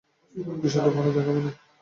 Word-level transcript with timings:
বিষয়টা 0.63 0.89
ভালো 0.89 1.11
দেখাবে 1.11 1.39
না। 1.39 1.51